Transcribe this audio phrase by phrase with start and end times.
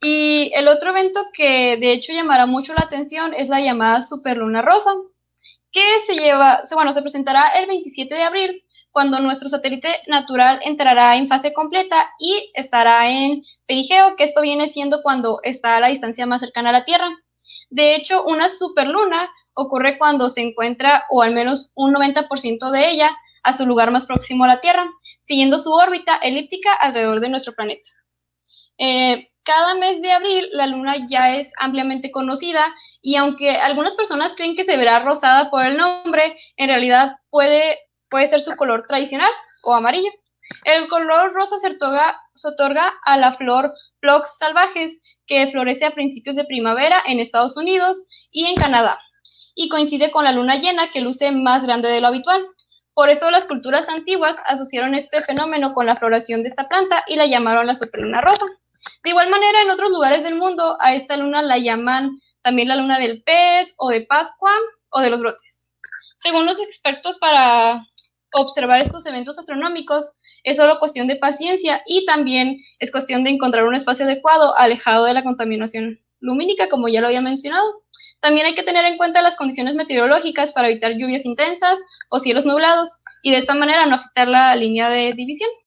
[0.00, 4.62] Y el otro evento que de hecho llamará mucho la atención es la llamada superluna
[4.62, 4.94] rosa,
[5.72, 11.16] que se lleva, bueno, se presentará el 27 de abril, cuando nuestro satélite natural entrará
[11.16, 15.88] en fase completa y estará en perigeo, que esto viene siendo cuando está a la
[15.88, 17.08] distancia más cercana a la Tierra.
[17.68, 23.16] De hecho, una superluna ocurre cuando se encuentra, o al menos un 90% de ella,
[23.42, 24.90] a su lugar más próximo a la Tierra,
[25.20, 27.88] siguiendo su órbita elíptica alrededor de nuestro planeta.
[28.76, 32.72] Eh, cada mes de abril la luna ya es ampliamente conocida
[33.02, 37.76] y aunque algunas personas creen que se verá rosada por el nombre, en realidad puede,
[38.08, 39.32] puede ser su color tradicional
[39.64, 40.08] o amarillo.
[40.64, 41.66] El color rosa se
[42.46, 48.06] otorga, a la flor Phlox salvajes, que florece a principios de primavera en Estados Unidos
[48.30, 49.00] y en Canadá,
[49.56, 52.46] y coincide con la luna llena que luce más grande de lo habitual.
[52.94, 57.16] Por eso las culturas antiguas asociaron este fenómeno con la floración de esta planta y
[57.16, 58.46] la llamaron la superluna rosa.
[59.04, 62.76] De igual manera, en otros lugares del mundo, a esta luna la llaman también la
[62.76, 64.52] luna del pez o de Pascua
[64.90, 65.68] o de los brotes.
[66.16, 67.86] Según los expertos, para
[68.32, 70.12] observar estos eventos astronómicos
[70.44, 75.04] es solo cuestión de paciencia y también es cuestión de encontrar un espacio adecuado alejado
[75.04, 77.82] de la contaminación lumínica, como ya lo había mencionado.
[78.20, 82.44] También hay que tener en cuenta las condiciones meteorológicas para evitar lluvias intensas o cielos
[82.44, 85.50] nublados y de esta manera no afectar la línea de división.